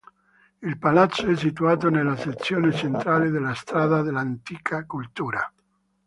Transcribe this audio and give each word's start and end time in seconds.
Il 0.63 0.79
palazzo 0.79 1.27
è 1.29 1.35
situato 1.37 1.91
nella 1.91 2.15
sezione 2.17 2.71
centrale 2.71 3.29
della 3.29 3.53
Strada 3.53 4.01
dell'antica 4.01 4.83
cultura. 4.87 5.47